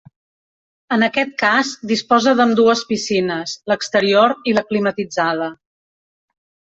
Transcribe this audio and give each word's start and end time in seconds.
En 0.95 1.05
aquest 1.07 1.35
cas 1.41 1.73
disposa 1.91 2.33
d'ambdues 2.39 2.83
piscines, 2.93 3.53
l'exterior 3.73 4.35
i 4.53 4.59
la 4.61 4.65
climatitzada. 4.71 5.55